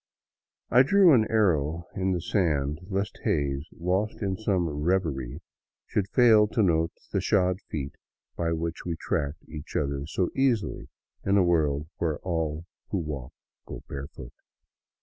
[0.71, 5.41] I drew an arrow in the sand lest Hays, lost in some reverie,
[5.85, 7.93] should fail to note the shod feet
[8.35, 10.89] by which we tracked each other so easily
[11.23, 13.33] in a world where all who walk
[13.67, 14.33] go barefoot.